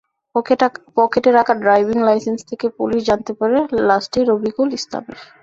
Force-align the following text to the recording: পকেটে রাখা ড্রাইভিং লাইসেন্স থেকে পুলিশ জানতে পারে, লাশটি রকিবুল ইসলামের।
পকেটে 0.97 1.29
রাখা 1.31 1.53
ড্রাইভিং 1.63 1.97
লাইসেন্স 2.07 2.39
থেকে 2.49 2.65
পুলিশ 2.77 3.01
জানতে 3.09 3.31
পারে, 3.39 3.57
লাশটি 3.87 4.19
রকিবুল 4.23 4.69
ইসলামের। 4.79 5.17